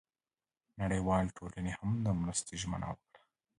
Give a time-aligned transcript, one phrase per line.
[0.81, 3.21] نړیوالې ټولنې هم د مرستې ژمنه وکړه.